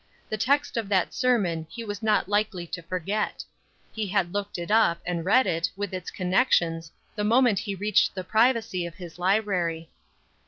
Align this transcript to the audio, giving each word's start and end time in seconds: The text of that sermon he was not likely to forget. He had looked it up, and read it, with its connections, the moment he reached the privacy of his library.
The 0.29 0.35
text 0.37 0.77
of 0.77 0.89
that 0.89 1.13
sermon 1.13 1.67
he 1.69 1.83
was 1.83 2.01
not 2.01 2.27
likely 2.27 2.65
to 2.65 2.81
forget. 2.81 3.43
He 3.91 4.07
had 4.07 4.33
looked 4.33 4.57
it 4.57 4.71
up, 4.71 4.99
and 5.05 5.23
read 5.23 5.45
it, 5.45 5.69
with 5.77 5.93
its 5.93 6.09
connections, 6.09 6.91
the 7.15 7.23
moment 7.23 7.59
he 7.59 7.75
reached 7.75 8.15
the 8.15 8.23
privacy 8.23 8.87
of 8.87 8.95
his 8.95 9.19
library. 9.19 9.91